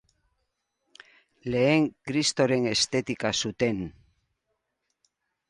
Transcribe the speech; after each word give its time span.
Lehen, 1.55 1.85
kristoren 2.11 2.65
estetika 2.73 3.33
zuten! 3.45 3.85